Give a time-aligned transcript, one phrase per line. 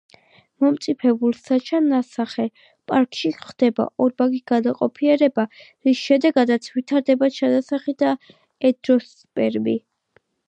[0.63, 2.45] მომწიფებულ საჩანასახე
[2.91, 5.45] პარკში ხდება ორმაგი განაყოფიერება,
[5.89, 8.15] რის შედეგადაც ვითარდება ჩანასახი და
[8.71, 9.77] ენდოსპერმი.